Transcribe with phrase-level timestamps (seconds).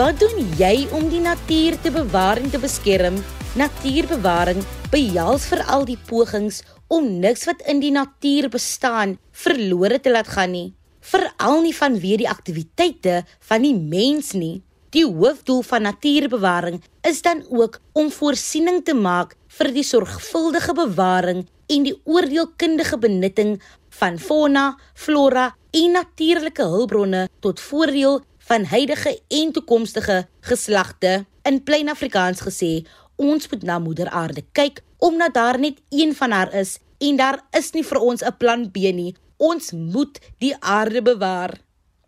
[0.00, 3.18] Wat doen jy om die natuur te bewaar en te beskerm?
[3.60, 10.30] Natuurbewaring behels veral die pogings om niks wat in die natuur bestaan verlore te laat
[10.32, 10.70] gaan nie.
[11.04, 13.18] Veral nie vanweë die aktiwiteite
[13.50, 14.62] van die mens nie.
[14.96, 21.44] Die hoofdoel van natuurbewaring is dan ook om voorsiening te maak vir die sorgvuldige bewaring
[21.68, 23.58] en die oordeelkundige benutting
[24.00, 31.24] van fauna, flora en natuurlike hulpbronne tot voordeel van huidige en toekomstige geslagte.
[31.42, 32.70] In plain Afrikaans gesê,
[33.14, 37.38] ons moet na moeder aarde kyk omdat daar net een van haar is en daar
[37.56, 39.14] is nie vir ons 'n plan B nie.
[39.36, 41.60] Ons moet die aarde bewaar.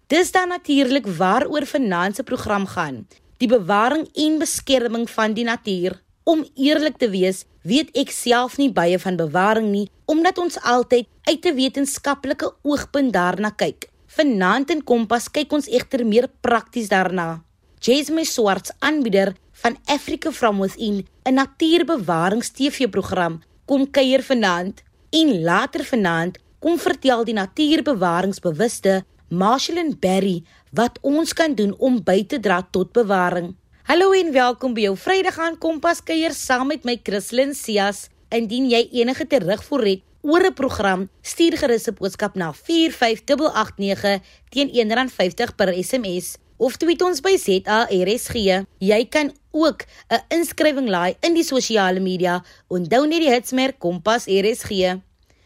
[0.06, 3.06] Dis dan natuurlik waaroor vanaand se program gaan.
[3.38, 6.02] Die bewaring en beskerming van die natuur.
[6.24, 11.06] Om eerlik te wees, weet ek self nie baie van bewaring nie, omdat ons altyd
[11.22, 13.91] uit 'n wetenskaplike oogpunt daarna kyk.
[14.12, 17.40] Vanaand in Kompas kyk ons egter meer prakties daarna.
[17.80, 19.32] Jasmine Swarts, aanbieder
[19.62, 27.34] van Africa from Within, 'n natuurbewarings-TV-program, kom kuier vanaand en later vanaand kom vertel die
[27.34, 33.56] natuurbewaringsbewuste Marshallin Berry wat ons kan doen om by te dra tot bewaring.
[33.82, 38.08] Hallo en welkom by jou Vrydag aan Kompas kuier saam met my Christlyn Cias.
[38.28, 44.70] Indien jy enige terugvoer het oor 'n program, stuur gerus 'n boodskap na 45889 teen
[44.70, 48.34] R1.50 per SMS of tweet ons by ZARSG.
[48.78, 52.44] Jy kan ook 'n inskrywing laai in die sosiale media.
[52.68, 54.70] Onthou net die hitsmerk Kompas RSG.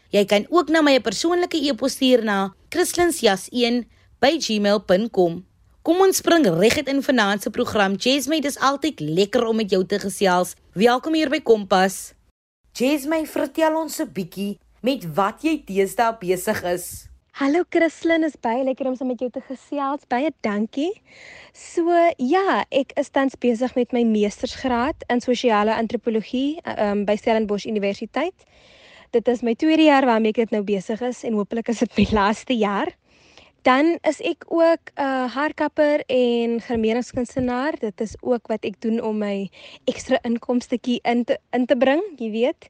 [0.09, 5.45] Jy kan ook na my persoonlike e-pos stuur na christlinsjas1@gmail.com.
[5.81, 7.95] Kom ons spring reguit in vanaand se program.
[7.95, 10.53] Jasmine, dit is altyd lekker om met jou te gesels.
[10.73, 12.13] Welkom hier by Kompas.
[12.73, 14.57] Jasmine, vertel ons 'n bietjie
[14.87, 16.87] met wat jy teesdae besig is.
[17.37, 20.05] Hallo Christlyn, is baie lekker om saam met jou te gesels.
[20.09, 20.89] Baie dankie.
[21.53, 21.91] So
[22.23, 28.47] ja, ek is tans besig met my meestersgraad in sosiale antropologie um, by Stellenbosch Universiteit.
[29.13, 31.99] Dit is my tweede jaar waarmee ek dit nou besig is en hopelik is dit
[31.99, 32.93] my laaste jaar.
[33.67, 37.73] Dan is ek ook 'n uh, haarkapper en gremeringskunstenaar.
[37.79, 39.49] Dit is ook wat ek doen om my
[39.83, 42.69] ekstra inkomstetjie in te in te bring, jy weet.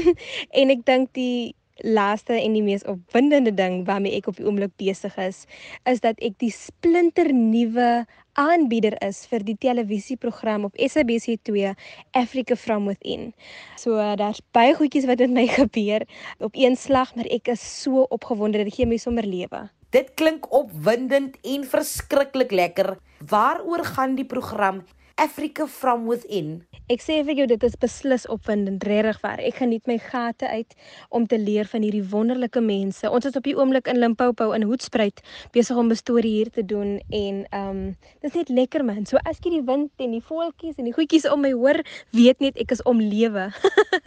[0.60, 4.74] en ek dink die laaste en die mees opwindende ding waarmee ek op die oomblik
[4.80, 5.44] besig is,
[5.90, 8.04] is dat ek die splinter nuwe
[8.38, 11.74] aanbieder is vir die televisieprogram op SABC2
[12.18, 13.32] Africa from Within.
[13.78, 16.06] So daar's baie goedjies wat met my gebeur
[16.38, 19.68] op een slag, maar ek is so opgewonde dat gee my sommer lewe.
[19.94, 22.96] Dit klink opwindend en verskriklik lekker.
[23.30, 24.82] Waaroor gaan die program
[25.16, 26.64] Africa from Within?
[26.90, 29.40] Ek sê vir jou dit is beslis opwindend, regtig waar.
[29.40, 30.74] Ek geniet my gate uit
[31.14, 33.06] om te leer van hierdie wonderlike mense.
[33.08, 35.22] Ons is op die oomblik in Limpopo in Hoedspruit
[35.54, 39.06] besig om 'n storie hier te doen en ehm um, dit is net lekker man.
[39.06, 41.78] So as jy die wind en die voeltjies en die goedjies om my hoor,
[42.10, 43.52] weet net ek is om lewe.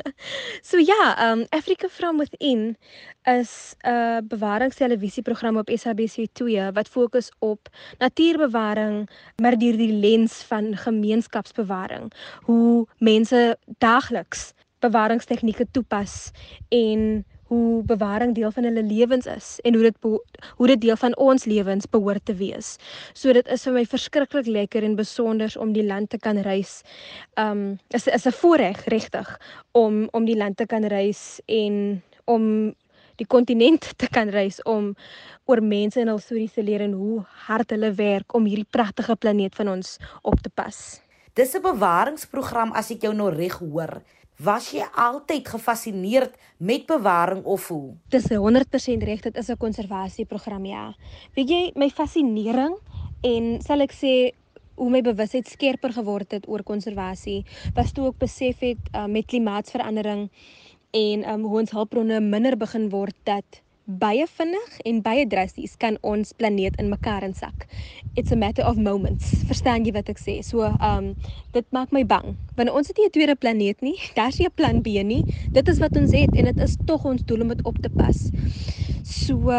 [0.70, 2.76] so ja, ehm um, Africa from Within
[3.26, 7.70] is 'n bewaringstelevisieprogram op SABC2 wat fokus op
[8.00, 9.10] natuurbewaring
[9.42, 12.12] maar deur die lens van gemeenskapsbewaring.
[12.50, 14.54] Hoe mense dagliks
[14.84, 16.32] bewaringstegnieke toepas
[16.70, 19.98] en hoe bewaring deel van hulle lewens is en hoe dit
[20.56, 22.76] hoe dit deel van ons lewens behoort te wees.
[23.14, 26.82] So dit is vir my verskriklik lekker en besonder om die land te kan reis.
[27.40, 29.40] Um is is 'n voorreg regtig
[29.72, 32.76] om om die land te kan reis en om
[33.18, 34.94] die kontinent te kan reis om
[35.46, 39.16] oor mense en hul stories te leer en hoe hard hulle werk om hierdie pragtige
[39.16, 41.02] planeet van ons op te pas.
[41.34, 44.02] Dis 'n bewaringsprogram as ek jou nou reg hoor.
[44.38, 47.96] Was jy altyd gefassineerd met bewaring of hoe?
[48.10, 50.96] Dis 100% reg, dit is 'n konservasieprogram ja.
[51.34, 52.78] Weet jy, my fascinering
[53.22, 54.34] en sal ek sê
[54.76, 59.26] hoe my bewustheid skerper geword het oor konservasie, was toe ek besef het uh, met
[59.26, 60.30] klimaatsverandering
[60.98, 65.96] en um, hoe ons hulpbronne minder begin word dat baie vinnig en baie drasties kan
[66.04, 67.68] ons planeet in mekaar insak.
[68.20, 69.30] It's a matter of moments.
[69.48, 70.42] Verstaan jy wat ek sê?
[70.44, 71.14] So, um
[71.56, 72.36] dit maak my bang.
[72.60, 73.96] Want ons het nie 'n tweede planeet nie.
[74.20, 75.24] Daar's nie 'n plan B nie.
[75.52, 77.90] Dit is wat ons het en dit is tog ons doel om dit op te
[77.90, 78.30] pas.
[79.04, 79.56] So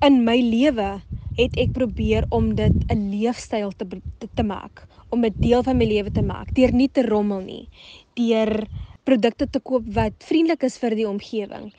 [0.00, 1.02] in my lewe
[1.34, 3.86] het ek probeer om dit 'n leefstyl te,
[4.18, 7.40] te te maak, om dit deel van my lewe te maak, deur nie te rommel
[7.40, 7.68] nie,
[8.14, 8.68] deur
[9.04, 11.72] produkte te koop wat vriendelik is vir die omgewing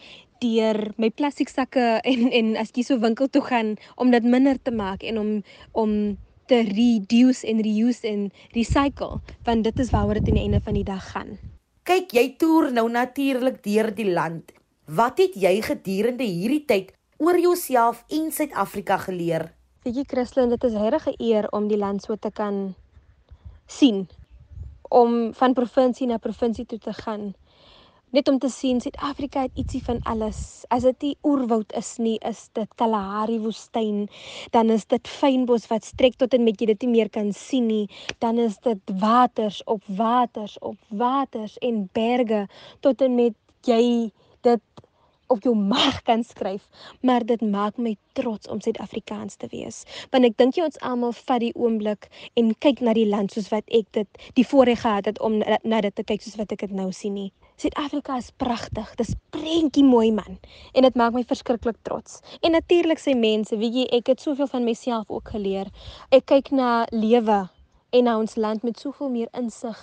[0.43, 4.59] deur my plastiek sakke en en as jy so winkel toe gaan om dit minder
[4.61, 5.31] te maak en om
[5.71, 5.91] om
[6.45, 10.77] te reduce en reuse en recycle want dit is waaroor dit aan die einde van
[10.77, 11.37] die dag gaan.
[11.85, 14.53] Kyk, jy toer nou natuurlik deur die land.
[14.85, 19.51] Wat het jy gedurende hierdie tyd oor jouself en Suid-Afrika geleer?
[19.85, 22.75] Weet jy Christlyn, dit is regtig 'n eer om die land so te kan
[23.67, 24.07] sien
[24.95, 27.33] om van provinsie na provinsie toe te gaan.
[28.15, 30.37] Net om te sien Suid-Afrika het ietsie van alles.
[30.71, 34.05] As dit nie oerwoud is nie, is dit Kalahari woestyn,
[34.55, 37.67] dan is dit fynbos wat strek tot en met jy dit nie meer kan sien
[37.67, 37.89] nie,
[38.23, 42.45] dan is dit waters op waters op waters en berge
[42.85, 43.35] tot en met
[43.67, 43.83] jy
[44.47, 44.84] dit
[45.27, 46.67] op jou mag kan skryf,
[47.01, 49.83] maar dit maak my trots om Suid-Afrikaans te wees.
[50.11, 53.49] Want ek dink jy ons almal vat die oomblik en kyk na die land soos
[53.53, 56.67] wat ek dit die voorreg gehad het om na, dit te kyk soos wat ek
[56.67, 57.31] dit nou sien nie.
[57.61, 58.89] Suid-Afrika is pragtig.
[58.99, 60.39] Dis prentjie mooi man
[60.73, 62.19] en dit maak my verskriklik trots.
[62.43, 65.71] En natuurlik sê mense, weet jy, ek het soveel van myself ook geleer.
[66.11, 67.45] Ek kyk na lewe
[67.95, 69.79] en na ons land met soveel meer insig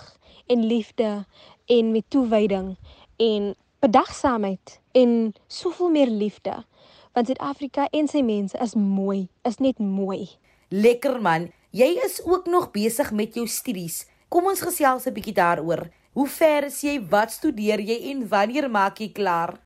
[0.53, 1.25] en liefde
[1.67, 2.75] en met toewyding
[3.17, 6.65] en bedagsaamheid en soveel meer liefde.
[7.13, 10.29] Want Suid-Afrika en sy mense is mooi, is net mooi.
[10.69, 11.51] Lekker man.
[11.75, 14.07] Jy is ook nog besig met jou studies.
[14.29, 15.91] Kom ons gesels 'n bietjie daaroor.
[16.13, 17.01] Hoe ver is jy?
[17.09, 19.59] Wat studeer jy en wanneer maak jy klaar?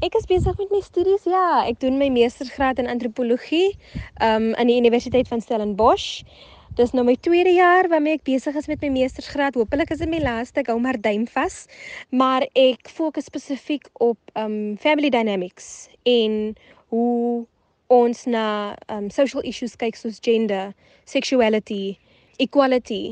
[0.00, 1.24] Ek is besig met my studies.
[1.24, 3.76] Ja, ek doen my meestersgraad in antropologie
[4.22, 6.22] um aan die Universiteit van Stellenbosch.
[6.80, 9.58] Dis nou my tweede jaar waarmee ek besig is met my meestersgraad.
[9.58, 10.62] Hoopelik is dit my laaste.
[10.62, 11.66] Ek hou maar duim vas.
[12.08, 16.54] Maar ek fokus spesifiek op um family dynamics en
[16.88, 17.44] hoe
[17.92, 18.46] ons na
[18.88, 20.72] um social issues kyk soos gender,
[21.04, 21.98] sexuality,
[22.40, 23.02] equality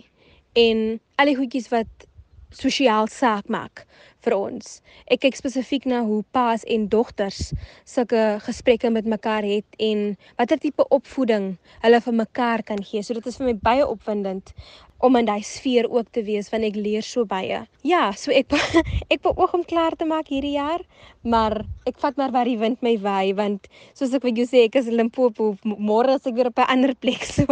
[0.56, 2.07] en al die goedjies wat
[2.50, 3.84] sosiaal saak maak
[4.24, 4.80] vir ons.
[5.10, 7.52] Ek kyk spesifiek na hoe paas en dogters
[7.88, 11.54] sulke gesprekke met mekaar het en watter tipe opvoeding
[11.84, 13.02] hulle vir mekaar kan gee.
[13.02, 14.52] So dit is vir my baie opwindend
[14.98, 17.60] om in daai sfeer ook te wees want ek leer so baie.
[17.86, 18.50] Ja, so ek
[19.12, 20.82] ek beoog om klaar te maak hierdie jaar,
[21.22, 24.64] maar ek vat maar waar die wind my waai want soos ek vir jou sê,
[24.66, 27.46] ek is Limpopo, môre is ek weer op 'n ander plek so.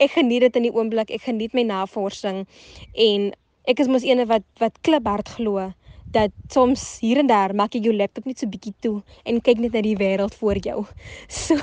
[0.00, 1.14] Ek geniet dit in die oomblik.
[1.14, 2.46] Ek geniet my navorsing
[2.94, 3.30] en
[3.70, 5.70] ek is mos eene wat wat kliphard glo
[6.10, 9.60] dat soms hier en daar maak jy jou laptop net so bietjie toe en kyk
[9.62, 10.82] net na die wêreld voor jou.
[11.40, 11.54] So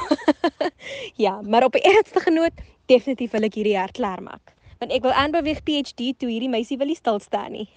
[1.25, 2.55] ja, maar op 'n ernstige noot,
[2.85, 4.55] definitief wil ek hierdie jaar klaar maak.
[4.79, 7.67] Want ek wil aanbeweeg PhD toe hierdie meisie wil nie stil staan nie.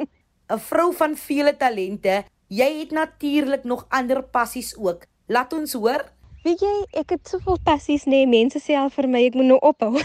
[0.52, 5.04] 'n Vrou van vele talente, jy het natuurlik nog ander passies ook.
[5.26, 6.13] Laat ons hoor.
[6.44, 9.46] Weet jy, ek het soveel passies nê, nee, mense sê al vir my ek moet
[9.48, 9.96] nou ophou.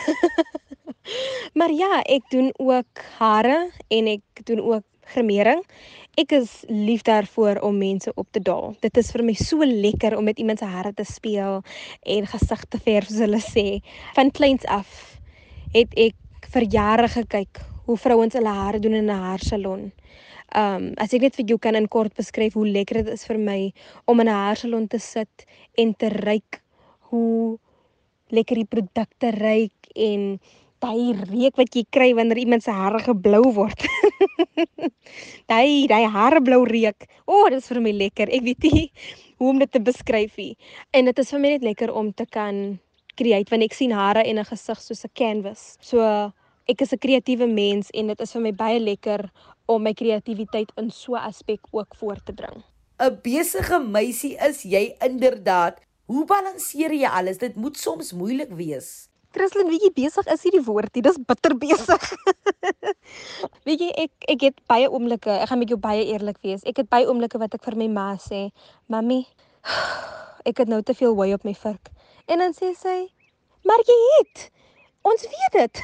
[1.59, 3.57] maar ja, ek doen ook hare
[3.91, 5.59] en ek doen ook gremering.
[6.15, 8.71] Ek is lief daarvoor om mense op te daal.
[8.79, 11.59] Dit is vir my so lekker om met iemand se hare te speel
[12.15, 13.67] en gesig te verf soos hulle sê.
[14.15, 15.19] Van kleins af
[15.75, 19.89] het ek vir jare gekyk hoe vrouens hulle hare doen in 'n haarsalon.
[20.55, 23.37] Um as ek net vir jou kan in kort beskryf hoe lekker dit is vir
[23.37, 23.71] my
[24.05, 25.45] om in 'n haarsalon te sit
[25.77, 26.61] en te ruik
[27.11, 27.59] hoe
[28.29, 30.39] lekker die produkte ruik en
[30.79, 33.83] daai reuk wat jy kry wanneer iemand se hare geblou word.
[35.51, 37.07] daai daai hare blou reuk.
[37.25, 38.31] O, oh, dit is vir my lekker.
[38.31, 38.85] Ek weet nie
[39.39, 40.55] hoe om dit te beskryf nie.
[40.95, 42.79] En dit is vir my net lekker om te kan
[43.19, 45.77] create want ek sien hare en 'n gesig soos 'n canvas.
[45.81, 45.99] So
[46.67, 49.29] ek is 'n kreatiewe mens en dit is vir my baie lekker
[49.69, 52.63] om my kreatiwiteit in so 'n aspek ook voor te bring.
[52.99, 55.79] 'n Besige meisie is jy inderdaad.
[56.05, 57.37] Hoe balanseer jy alles?
[57.37, 59.09] Dit moet soms moeilik wees.
[59.31, 62.05] Christlyn, weet jy besig is hierdie woordie, dis bitter besig.
[63.67, 66.65] weet jy ek ek het baie oomblikke, ek gaan met jou baie eerlik wees.
[66.65, 68.49] Ek het baie oomblikke wat ek vir my ma sê,
[68.89, 69.25] "Mamy,
[70.49, 71.93] ek het nou te veel hooi op my vurk."
[72.25, 73.13] En dan sê sy,
[73.63, 74.49] "Maar jy het
[75.01, 75.81] Ons weet dit.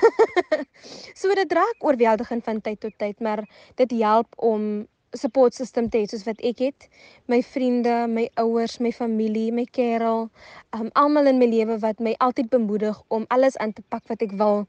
[1.19, 3.45] so dit raak oorweldigend van tyd tot tyd, maar
[3.79, 6.88] dit help om support system te hê soos wat ek het.
[7.31, 10.27] My vriende, my ouers, my familie, my kerel,
[10.75, 14.25] um almal in my lewe wat my altyd bemoedig om alles aan te pak wat
[14.25, 14.65] ek wil.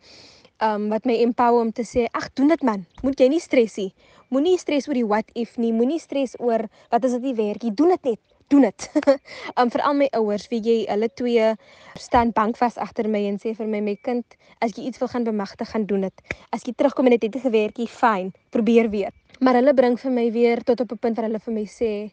[0.63, 2.87] Um wat my empower om te sê, "Ag, doen dit man.
[3.03, 3.93] Moet jy nie stres nie.
[4.31, 5.73] Moenie stres oor die what if nie.
[5.73, 7.75] Moenie stres oor wat as dit nie werk nie.
[7.75, 8.87] Doen dit net." Doen dit.
[9.61, 11.53] um vir al my ouers, wie jy hulle twee
[11.99, 15.27] staan bankvas agter my en sê vir my my kind, as jy iets wil gaan
[15.27, 16.37] bemagtig, gaan doen dit.
[16.55, 19.15] As jy terugkom en dit het gewerk nie, fyn, probeer weer.
[19.41, 22.11] Maar hulle bring vir my weer tot op 'n punt waar hulle vir my sê: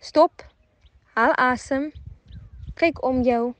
[0.00, 0.42] "Stop.
[1.14, 1.92] Haal asem.
[2.74, 3.54] Kyk om jou.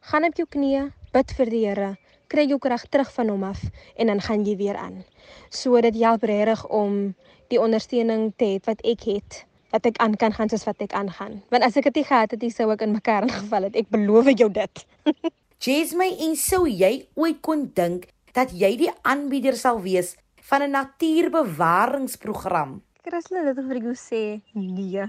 [0.00, 1.96] Gaan op jou knieë, bid vir die Here.
[2.28, 3.62] Kry jou krag terug van hom af
[3.96, 5.04] en dan gaan jy weer aan."
[5.50, 7.14] So dit help regtig om
[7.48, 10.92] die ondersteuning te hê wat ek het dat ek aan kan gaan soos wat ek
[10.92, 11.42] aangaan.
[11.50, 13.76] Want as ek dit nie gehad het, sou ek in mekaar ingeval het.
[13.76, 14.86] Ek beloof jou dit.
[15.64, 18.06] Jasmine, en sou jy ooit kon dink
[18.36, 22.82] dat jy die aanbieder sal wees van 'n natuurbewaringsprogram.
[23.06, 25.04] Christel het vir jou sê nee.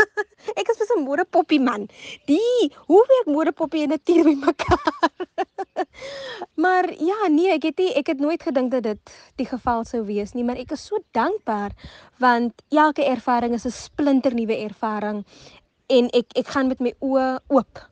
[0.60, 1.88] ek is mos 'n modepoppie man.
[2.26, 5.12] Die, hoe werk modepoppie en natuur by mekaar?
[6.54, 10.04] Maar ja, nee, ek het nie ek het nooit gedink dat dit die geval sou
[10.04, 11.72] wees nie, maar ek is so dankbaar
[12.18, 15.24] want elke ervaring is 'n splinternuwe ervaring
[15.86, 17.88] en ek ek gaan met my oë oop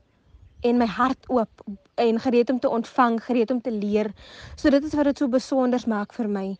[0.63, 1.63] en my hart oop
[1.95, 4.11] en gereed om te ontvang, gereed om te leer.
[4.55, 6.57] So dit is wat dit so besonder maak vir my.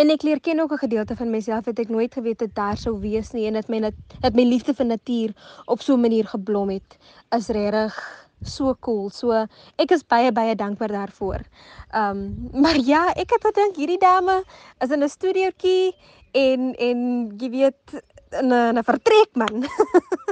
[0.00, 2.76] En ek leer ken ook 'n gedeelte van myself wat ek nooit geweet het daar
[2.76, 3.80] sou wees nie en dat my
[4.20, 5.34] dat my liefde vir natuur
[5.66, 6.98] op so 'n manier geblom het.
[7.30, 9.10] Is regtig so cool.
[9.10, 9.46] So
[9.78, 11.44] ek is baie baie dankbaar daarvoor.
[11.92, 14.42] Ehm um, maar ja, ek het gedink hierdie dame
[14.80, 15.94] is in 'n studiootjie
[16.32, 16.98] en en
[17.38, 18.02] jy weet
[18.42, 19.66] 'n 'n vertrek man.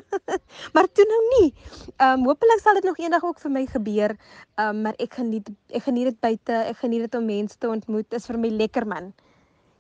[0.75, 1.55] maar toe nou nie.
[1.97, 4.17] Ehm um, hopelik sal dit nog eendag ook vir my gebeur.
[4.57, 6.52] Ehm um, maar ek geniet ek geniet dit buite.
[6.52, 8.11] Ek geniet dit om mense te ontmoet.
[8.11, 9.12] Dit is vir my lekker man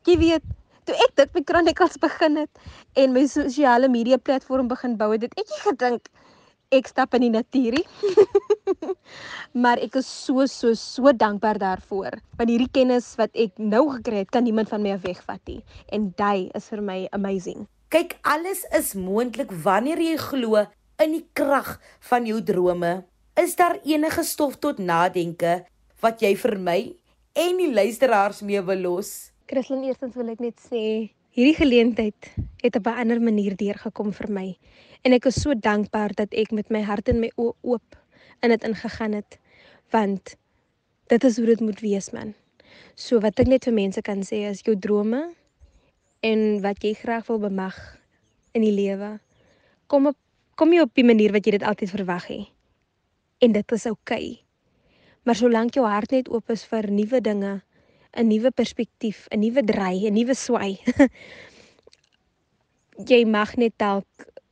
[0.08, 0.44] jy weet,
[0.88, 2.62] toe ek dit met Chronicles begin het
[3.00, 6.10] en my sosiale media platform begin bou het, het ek nie gedink
[6.70, 7.80] ek stap in die natuur
[9.62, 12.18] maar ek is so so so dankbaar daarvoor.
[12.38, 15.60] Want hierdie kennis wat ek nou gekry het, kan niemand van my wegvat nie.
[15.90, 17.66] En jy is vir my amazing.
[17.90, 20.62] Kyk, alles is moontlik wanneer jy glo
[21.02, 23.00] in die krag van jou drome.
[23.40, 25.64] Is daar enige stof tot nadenke
[26.04, 26.80] wat jy vir my
[27.34, 29.32] en die luisteraars mee wil los?
[29.50, 32.30] Christlyn, eerstens wil ek net sê hierdie geleentheid
[32.62, 34.48] het op 'n ander manier deurgekom vir my
[35.02, 37.98] en ek is so dankbaar dat ek met my hart en my oë oop
[38.44, 39.38] in dit ingegaan het
[39.94, 40.36] want
[41.10, 42.34] dit is hoe dit moet wees man.
[42.94, 45.22] So wat ek net vir mense kan sê is jou drome
[46.26, 47.78] en wat jy graag wil bemag
[48.54, 49.16] in die lewe
[49.90, 50.18] kom op
[50.60, 52.48] kom jy op die manier wat jy dit altyd verwag het.
[53.40, 54.36] En dit is oukei.
[54.36, 54.44] Okay.
[55.24, 57.62] Maar solank jou hart net oop is vir nuwe dinge
[58.12, 60.82] 'n nuwe perspektief, 'n nuwe draai, 'n nuwe swaai.
[63.10, 64.06] jy mag net dalk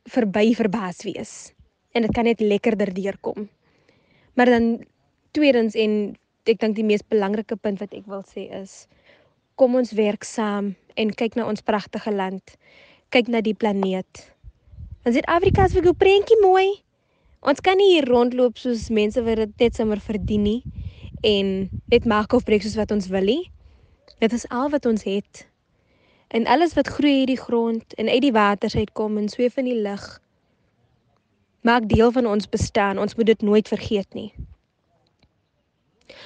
[0.07, 1.53] verby verbaas wees
[1.93, 3.49] en dit kan net lekkerder deurkom.
[4.33, 4.85] Maar dan
[5.31, 6.15] tweedens en
[6.49, 8.87] ek dink die mees belangrike punt wat ek wil sê is
[9.59, 12.55] kom ons werk saam en kyk na ons pragtige land.
[13.11, 14.29] Kyk na die planeet.
[15.03, 16.79] Want Suid-Afrika is vir jou prentjie mooi.
[17.43, 20.61] Ons kan nie hier rondloop soos mense wat dit net sommer verdien nie
[21.27, 23.51] en net maak of breek soos wat ons wil nie.
[24.23, 25.48] Dit is al wat ons het.
[26.29, 29.65] En alles wat groei uit die grond en uit die waters uitkom en sweef in
[29.65, 30.19] die lug
[31.61, 32.99] maak deel van ons bestaan.
[32.99, 34.33] Ons moet dit nooit vergeet nie.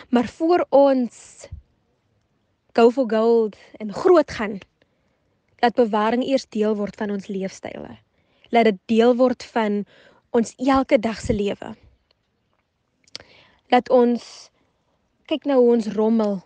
[0.10, 1.48] Maar voor ons
[2.74, 4.58] go for gold en groot gaan,
[5.62, 7.98] laat bewaring eers deel word van ons leefstyle.
[8.50, 9.84] Laat dit deel word van
[10.34, 11.76] ons elke dag se lewe.
[13.70, 14.50] Laat ons
[15.30, 16.42] kyk nou hoe ons rommel.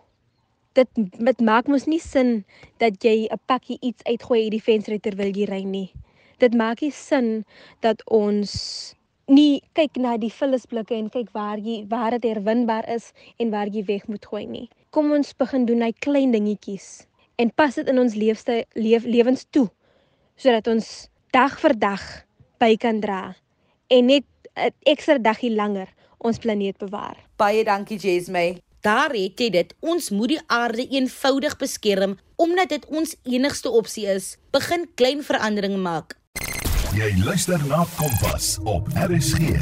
[0.78, 2.44] Dit dit maak mos nie sin
[2.82, 5.90] dat jy 'n pakkie iets uitgooi uit die venster terwyl jy ry nie.
[6.38, 7.44] Dit maak nie sin
[7.80, 8.94] dat ons
[9.28, 13.68] nie kyk na die vullisblikke en kyk waar jy waar dit herwinbaar is en waar
[13.68, 14.68] jy weg moet gooi nie.
[14.90, 17.06] Kom ons begin doen hy klein dingetjies
[17.36, 19.68] en pas dit in ons leefstyl leef, lewens toe
[20.36, 22.02] sodat ons dag vir dag
[22.58, 23.36] by kan dra
[23.90, 24.24] en net
[24.56, 27.16] 'n ekstra dagie langer ons planeet bewaar.
[27.36, 28.67] Baie dankie Jesme.
[28.88, 29.72] Daar het jy dit.
[29.84, 34.36] Ons moet die aarde eenvoudig beskerm omdat dit ons enigste opsie is.
[34.54, 36.14] Begin klein veranderinge maak.
[36.96, 39.58] Jy luister na Kompas op RSG.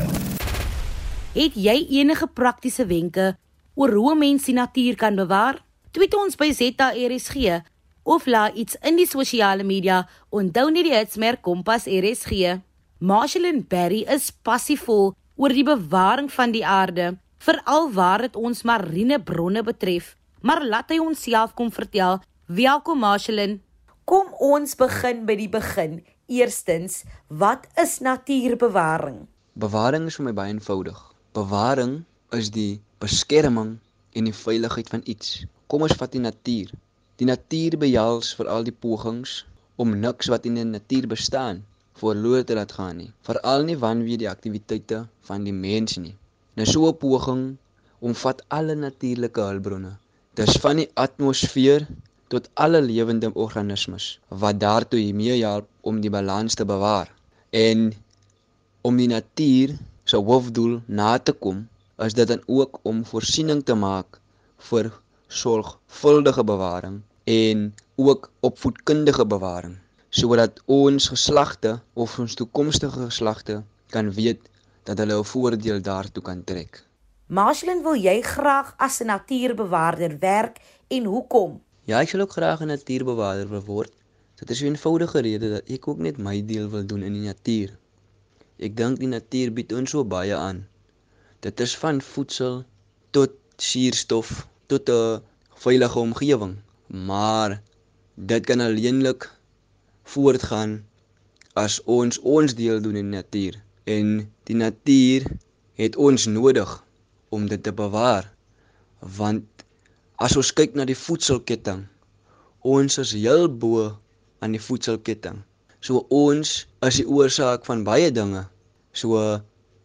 [1.35, 3.33] Het jy enige praktiese wenke
[3.75, 5.59] oor hoe mense die natuur kan bewaar?
[5.90, 7.59] Tweet ons by ZRSG
[8.06, 12.61] of laat iets in die sosiale media onthou net die hitsmerk Kompas RSG.
[13.02, 19.20] Marshall Berry is passievol oor die bewaring van die aarde veral waar dit ons marine
[19.22, 20.16] bronne betref.
[20.42, 22.18] Maar laat hy ons self kom vertel.
[22.50, 23.60] Welkom Marcelin.
[24.06, 26.00] Kom ons begin by die begin.
[26.26, 29.26] Eerstens, wat is natuurbewaring?
[29.54, 30.98] Bewaring is vir my baie eenvoudig.
[31.38, 32.00] Bewaring
[32.34, 33.76] is die beskerming
[34.18, 35.46] en die veiligheid van iets.
[35.70, 36.74] Kom ons vat die natuur.
[37.22, 39.44] Die natuur behels vir al die pogings
[39.78, 41.62] om niks wat in die natuur bestaan
[41.96, 43.10] verlore te laat gaan nie.
[43.24, 46.16] Veral nie wanneer die aktiwiteite van die mens nie.
[46.56, 47.42] Nou so 'n poging
[48.08, 49.92] omvat alle natuurlike hulpbronne.
[50.40, 51.86] Dis van die atmosfeer
[52.32, 54.06] tot alle lewende organismes
[54.42, 57.12] wat daartoe hiermee help om die balans te bewaar.
[57.50, 57.92] En
[58.80, 61.68] om die natuur se hoofdoel na te kom,
[62.06, 64.20] is dit dan ook om voorsiening te maak
[64.70, 64.92] vir
[65.28, 69.76] sorgvuldige bewaring en ook opvoedkundige bewaring
[70.08, 74.40] sodat ons geslagte of ons toekomstige geslagte kan weet
[74.86, 76.72] dat hulle 'n voordeel daartoe kan trek.
[77.26, 80.56] Marshallin, wil jy graag as 'n natuurbewaarder werk
[80.88, 81.62] en hoekom?
[81.84, 83.92] Ja, ek sal ook graag 'n natuurbewaarder wil word.
[84.34, 87.26] Dit is 'n eenvoudige rede dat ek ook net my deel wil doen in die
[87.26, 87.70] natuur.
[88.58, 90.68] Ek dink die natuur bied ons so baie aan.
[91.40, 92.64] Dit is van voedsel
[93.10, 95.22] tot suurstof tot 'n
[95.54, 96.56] veilige omgewing.
[96.86, 97.62] Maar
[98.14, 99.30] dit kan alleenlik
[100.02, 100.84] voortgaan
[101.54, 104.14] as ons ons deel doen in die natuur en
[104.50, 105.26] die natuur
[105.80, 106.70] het ons nodig
[107.28, 108.28] om dit te bewaar.
[109.00, 109.44] Want
[110.22, 111.86] as ons kyk na die voedselketting
[112.66, 113.86] ons is heel bo
[114.42, 115.38] aan die voedselketting.
[115.80, 118.42] So ons is die oorsaak van baie dinge.
[118.92, 119.20] So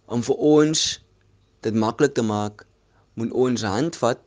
[0.10, 0.82] om vir ons
[1.62, 2.66] dit maklik te maak
[3.20, 4.22] moet ons handvat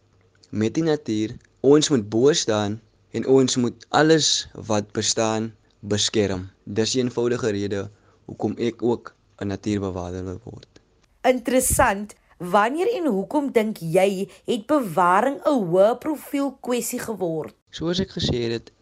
[0.50, 1.34] met die natuur.
[1.66, 2.78] Ons moet bo staan
[3.16, 5.50] en ons moet alles wat bestaan
[5.80, 6.46] beskerm.
[6.64, 7.90] Dis 'n eenvoudige rede
[8.26, 10.80] hoekom ek ook 'n natuurbewaarder wil word.
[11.22, 12.14] Interessant.
[12.38, 17.54] Wanneer en hoekom dink jy het bewaring 'n hoë profiel kwessie geword?
[17.70, 18.72] Soos ek gesê het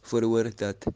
[0.00, 0.86] voorhoor dat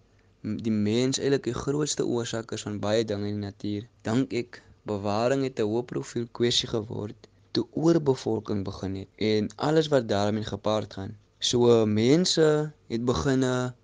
[0.42, 3.88] die mens eintlik die grootste oorsaak is van baie dinge in die natuur.
[4.02, 9.88] Dink ek bewaring het 'n hoë profiel kwessie geword toe oorbevolking begin het en alles
[9.88, 11.16] wat daarmee gepaard gaan.
[11.38, 13.74] So mense het begine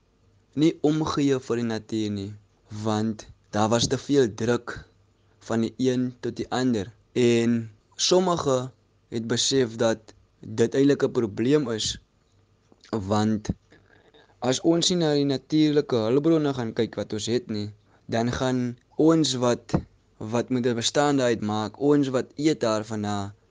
[0.52, 2.32] nie omgee vir die natuur nie,
[2.84, 4.87] want daar was te veel druk
[5.48, 7.60] van die een tot die ander en
[7.96, 8.58] sommige
[9.14, 11.96] het besef dat dit eintlik 'n probleem is
[12.90, 13.48] want
[14.40, 17.68] as ons nie na die natuurlike hulpbronne gaan kyk wat ons het nie,
[18.06, 19.74] dan gaan ons wat
[20.18, 23.06] wat moet 'n bestaanheid maak, ons wat eet daarvan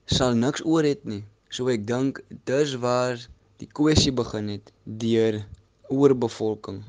[0.06, 1.24] sal niks oor het nie.
[1.48, 3.16] So ek dink dis waar
[3.56, 5.44] die kwessie begin het deur
[5.88, 6.84] oorbevolking.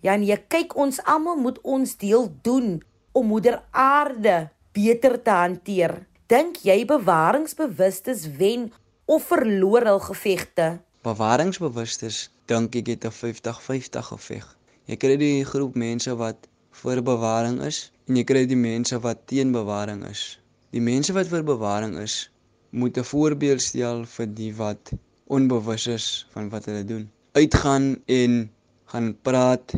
[0.00, 2.82] Ja, en jy kyk ons almal moet ons deel doen
[3.18, 5.94] om moeder aarde beter te hanteer.
[6.30, 8.68] Dink jy bewaringsbewustes wen
[9.10, 10.68] of verloor hul gevegte?
[11.06, 14.46] Bewaringsbewustes dink ek het 'n 50-50 geveg.
[14.86, 16.48] Jy kry die groep mense wat
[16.82, 20.38] vir bewaring is en jy kry die mense wat teen bewaring is.
[20.70, 22.30] Die mense wat vir bewaring is,
[22.70, 24.92] moet 'n voorbeeld stel vir die wat
[25.26, 27.10] onbewus is van wat hulle doen.
[27.32, 28.50] Uitgaan en
[28.84, 29.74] gaan praat,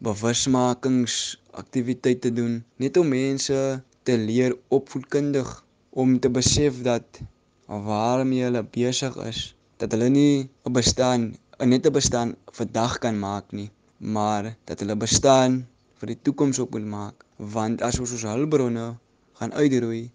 [0.00, 5.50] bewusmakingsaktiwiteite doen, net om mense te leer opvoedkundig
[5.90, 7.20] om te besef dat
[7.68, 13.52] waarmee hulle besig is, dat hulle nie 'n bestaan, net 'n bestaan vandag kan maak
[13.52, 15.66] nie, maar dat hulle bestaan
[15.98, 18.96] vir die toekoms op moet maak, want as ons ons hulpbronne
[19.32, 20.10] gaan uitroei,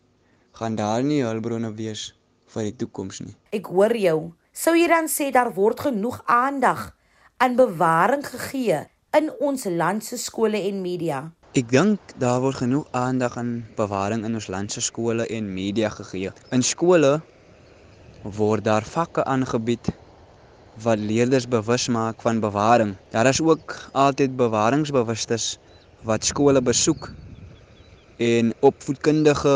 [0.52, 2.16] gaan daar nie hulpbronne wees
[2.48, 3.36] vir die toekoms nie.
[3.52, 4.34] Ek hoor jou.
[4.52, 6.96] Sou jy dan sê daar word genoeg aandag
[7.38, 11.22] aan bewaring gegee in ons land se skole en media?
[11.56, 15.88] Ek dink daar word genoeg aandag aan bewaring in ons land se skole en media
[15.94, 16.34] gegee.
[16.52, 17.14] In skole
[18.40, 19.88] word daar vakke aangebied
[20.84, 22.96] wat leerders bewus maak van bewaring.
[23.16, 25.48] Daar is ook altyd bewaringsbewustes
[26.04, 27.08] wat skole besoek
[28.20, 29.56] en opvoedkundige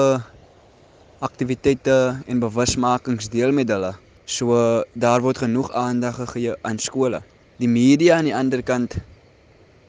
[1.20, 1.98] aktiwiteite
[2.32, 3.92] en bewusmakings deel met hulle.
[4.24, 4.56] So
[4.96, 7.20] daar word genoeg aandag gegee aan skole.
[7.60, 8.96] Die media aan die ander kant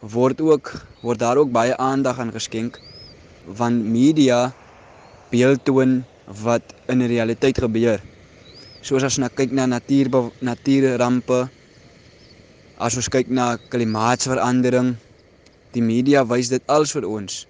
[0.01, 2.81] word ook word daar ook baie aandag aan geskenk
[3.45, 4.53] want media
[5.31, 6.05] beeldtoon
[6.43, 8.01] wat in realiteit gebeur.
[8.81, 10.09] Soos as ons kyk na natuur
[10.41, 11.49] natuurrampe,
[12.79, 14.95] as ons kyk na klimaatsverandering,
[15.75, 17.47] die media wys dit als vir ons.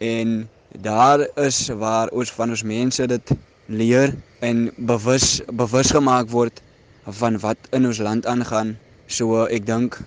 [0.00, 0.48] En
[0.82, 3.32] daar is waar ons van ons mense dit
[3.68, 6.60] leer en bewus bewus gemaak word
[7.06, 8.76] van wat in ons land aangaan.
[9.06, 10.00] So ek dink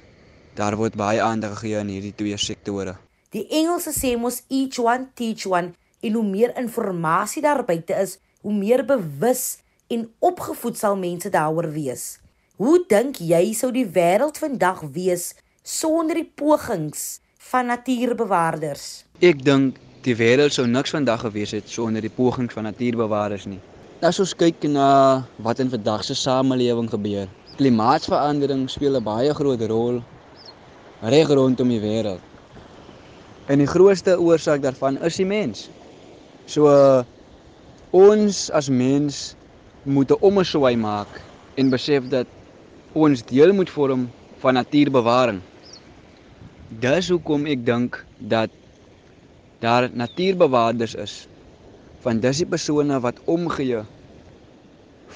[0.59, 2.97] daar word baie aandag gegee aan hierdie twee sektore.
[3.31, 8.17] Die Engelse sê mos each one teach one en hoe meer inligting daar buite is,
[8.41, 12.19] hoe meer bewus en opgevoed sal mense daaroor wees.
[12.57, 19.05] Hoe dink jy sou die wêreld vandag wees sonder die pogings van natuurbewaarders?
[19.23, 23.61] Ek dink die wêreld sou niks vandag gewees het sonder die pogings van natuurbewaarders nie.
[24.03, 27.27] As ons kyk na wat in vandag se samelewing gebeur,
[27.59, 30.03] klimaatsverandering speel 'n baie groot rol
[31.01, 32.21] reg rondom die wêreld.
[33.47, 35.69] En die grootste oorsaak daarvan is die mens.
[36.45, 36.69] So
[37.95, 39.35] ons as mens
[39.83, 41.21] moet 'n omswaai maak
[41.55, 42.27] en besef dat
[42.93, 44.09] ons deel moet vorm
[44.39, 45.41] van natuurbewaring.
[46.79, 48.49] Dis hoekom ek dink dat
[49.59, 51.27] daar natuurbewaarders is
[52.01, 53.83] van dis die persone wat omgee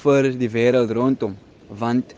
[0.04, 1.38] vir die wêreld rondom
[1.80, 2.16] want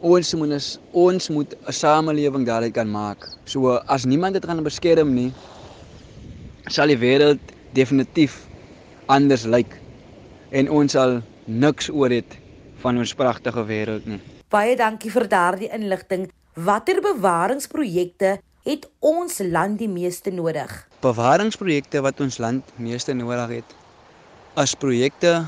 [0.00, 3.28] ons moet ons, ons moet 'n samelewing daaruit kan maak.
[3.44, 5.32] So as niemand dit gaan beskerm nie
[6.68, 7.40] sal die wêreld
[7.72, 8.46] definitief
[9.06, 9.78] anders lyk
[10.50, 12.36] en ons sal niks oor het
[12.82, 14.20] van ons pragtige wêreld nie.
[14.48, 16.30] Baie dankie vir daardie inligting.
[16.54, 20.70] Watter bewaringsprojekte het ons land die meeste nodig?
[21.00, 23.74] Bewaringsprojekte wat ons land meeste nodig het
[24.58, 25.44] as projekte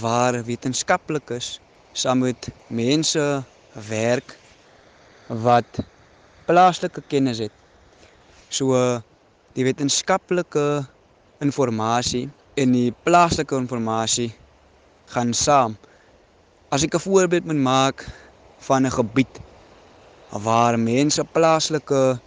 [0.00, 1.60] waar wetenskaplikes
[1.94, 3.22] saam met mense
[3.88, 4.34] werk
[5.28, 5.78] wat
[6.46, 7.54] plaaslike kennis het.
[8.50, 8.74] So
[9.54, 10.82] die wetenskaplike
[11.44, 14.34] inligting en die plaaslike inligting
[15.14, 15.78] gaan saam.
[16.70, 18.06] As ek 'n voorbeeld moet maak
[18.58, 19.40] van 'n gebied
[20.30, 22.18] waar mense plaaslike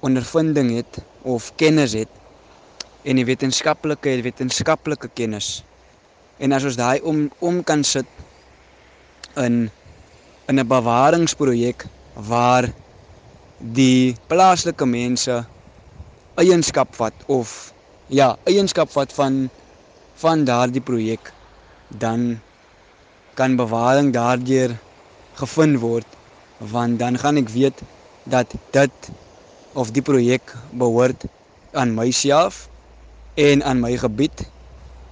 [0.00, 2.10] ondervinding het of kennis het
[3.04, 5.62] en die wetenskaplike die wetenskaplike kennis.
[6.38, 8.06] En as ons daai om om kan sit
[9.36, 9.70] in
[10.48, 12.64] in 'n bewaringsprojek waar
[13.58, 15.44] die plaaslike mense
[16.34, 17.72] eienskap vat of
[18.06, 19.50] ja, eienskap vat van
[20.14, 21.32] van daardie projek
[21.88, 22.40] dan
[23.34, 24.76] kan bewaring daardeur
[25.38, 26.06] gevind word
[26.58, 27.82] want dan gaan ek weet
[28.24, 29.10] dat dit
[29.72, 31.24] of die projek behoort
[31.72, 32.68] aan myself
[33.34, 34.46] en aan my gebied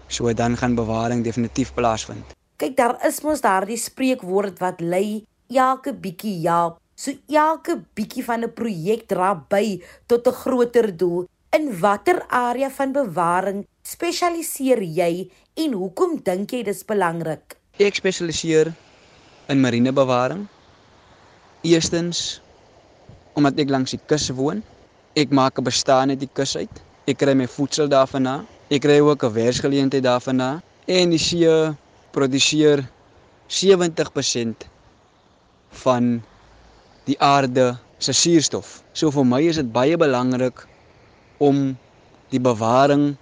[0.09, 2.25] so dan gaan bewaring definitief plaasvind.
[2.57, 6.79] Kyk, daar is mos daardie spreekwoord wat lei elke bietjie help.
[6.97, 11.29] So elke bietjie van 'n projek dra by tot 'n groter doel.
[11.53, 17.57] In watter area van bewaring spesialiseer jy en hoekom dink jy dis belangrik?
[17.79, 18.73] Ek spesialiseer
[19.49, 20.49] in marinebewaring.
[21.63, 22.41] Eerstens
[23.35, 24.63] omdat ek langs die kus woon.
[25.15, 26.83] Ek maak 'n bestaan uit die kus uit.
[27.07, 28.47] Ek kry my voedsel daarvan.
[28.71, 31.77] Ek kry ook 'n werksgeleentheid daarvan en die see
[32.17, 32.83] produseer
[33.53, 34.67] 70%
[35.85, 36.17] van
[37.07, 38.81] die aarde se suurstof.
[38.97, 40.65] So vir my is dit baie belangrik
[41.39, 41.77] om
[42.33, 43.13] die bewaring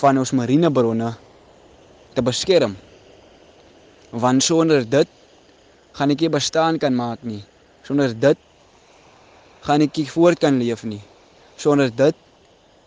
[0.00, 1.12] van ons marinebronne
[2.16, 2.74] te beskerm.
[4.10, 5.08] Want sonder dit
[5.96, 7.42] gaan ek nie bestaan kan maak nie.
[7.84, 8.38] Sonder dit
[9.66, 11.02] gaan ek nie voort kan leef nie.
[11.60, 12.16] Sonder dit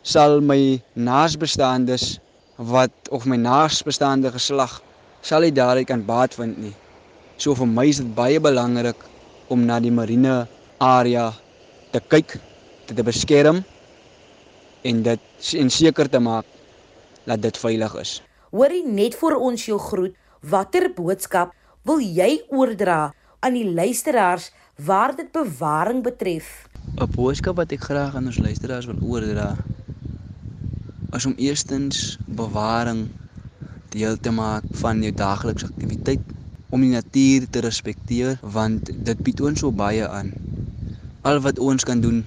[0.05, 2.17] sal my naasbestaandes
[2.57, 4.81] wat of my naasbestaande geslag
[5.25, 6.73] sal nie daaruit kan baat vind nie.
[7.41, 8.99] So vir my is dit baie belangrik
[9.49, 10.45] om na die marine
[10.81, 11.31] area
[11.91, 12.37] te kyk,
[12.85, 13.63] dit te beskerm
[14.85, 16.45] en dit en seker te maak
[17.25, 18.19] dat dit veilig is.
[18.53, 20.13] Hoorie net vir ons jou groet,
[20.45, 23.09] watter boodskap wil jy oordra
[23.41, 24.51] aan die luisteraars
[24.85, 26.69] waar dit bewaring betref?
[27.01, 29.57] 'n Boodskap wat ek graag aan ons luisteraars wil oordra
[31.15, 33.09] is om eerstens bewaring
[33.95, 36.33] deel te maak van jou daaglikse aktiwiteit
[36.75, 40.33] om die natuur te respekteer want dit bied ons so baie aan.
[41.23, 42.23] Al wat ons kan doen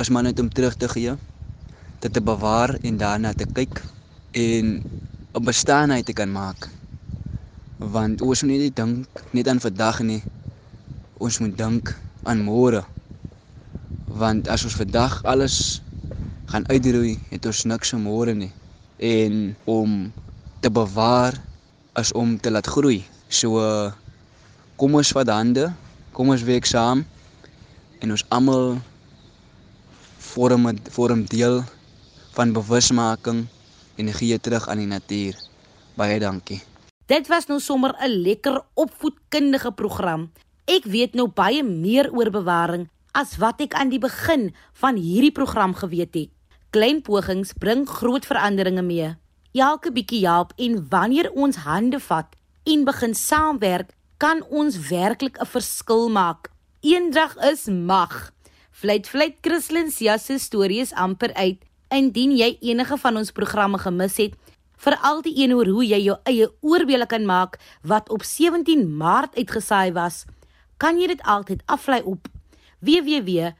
[0.00, 1.14] is maar net om terug te gee,
[2.04, 3.80] dit te bewaar en daarna te kyk
[4.32, 4.82] en
[5.34, 6.68] 'n bestaanheid te kan maak.
[7.78, 10.22] Want ons moet nie dink net aan vandag nie.
[11.18, 12.84] Ons moet dink aan môre.
[14.06, 15.82] Want as ons vandag alles
[16.46, 18.52] gaan uitroei, het ons niks vir môre nie.
[18.98, 20.12] En om
[20.62, 21.34] te bewaar
[21.98, 23.02] is om te laat groei.
[23.28, 23.58] So
[24.78, 25.72] kom ons vat hande,
[26.14, 27.02] kom ons werk saam
[28.02, 28.78] en ons almal
[30.32, 31.60] vorm vorm deel
[32.36, 33.44] van bewusmaking
[33.98, 35.34] en gee terug aan die natuur.
[35.98, 36.62] Baie dankie.
[37.10, 40.30] Dit was nou sommer 'n lekker opvoedkundige program.
[40.64, 45.32] Ek weet nou baie meer oor bewaring as wat ek aan die begin van hierdie
[45.32, 46.30] program geweet het.
[46.70, 49.21] Klein pogings bring groot veranderinge mee.
[49.52, 55.46] Elke bietjie help en wanneer ons hande vat en begin saamwerk, kan ons werklik 'n
[55.46, 56.48] verskil maak.
[56.80, 58.32] Eendrag is mag.
[58.70, 61.58] Vleit vleit Christlyn se storie is amper uit.
[61.90, 64.34] Indien jy enige van ons programme gemis het,
[64.76, 69.36] veral die een oor hoe jy jou eie oorbeele kan maak wat op 17 Maart
[69.36, 70.24] uitgesaai was,
[70.76, 72.28] kan jy dit altyd aflaai op
[72.80, 73.52] www.rsg.co.za.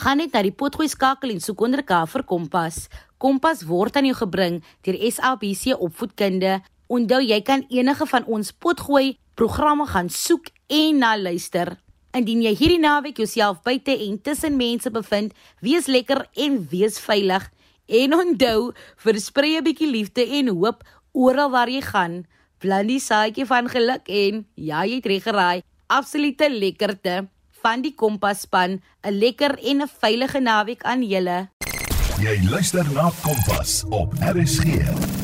[0.00, 2.86] Gaan net na die potgooi skakel en soek onder K vir Kompas.
[3.20, 4.54] Kompas word aan jou gebring
[4.86, 6.54] deur SABC Opvoedkunde.
[6.88, 11.74] Onthou jy kan enige van ons potgooi programme gaan soek en na luister.
[12.16, 17.44] Indien jy hierdie naweek jouself buite en tussen mense bevind, wees lekker en wees veilig.
[18.00, 18.72] En onthou,
[19.04, 20.80] versprei 'n bietjie liefde en hoop
[21.12, 22.24] oral waar jy gaan.
[22.58, 25.62] Plant die saadjie van geluk en ja, jy het reg geraai.
[25.88, 27.28] Absolute lekkerte
[27.62, 28.80] van die Kompas span.
[29.02, 31.48] 'n Lekker en 'n veilige naweek aan julle.
[32.20, 35.19] Jy luister na Kompas op RSG.